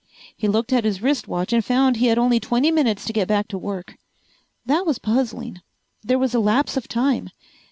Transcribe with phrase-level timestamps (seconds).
[0.35, 3.27] He looked at his wrist watch and found he had only twenty minutes to get
[3.27, 3.99] back to work.
[4.65, 5.61] That was puzzling.
[6.03, 7.29] There was a lapse of time.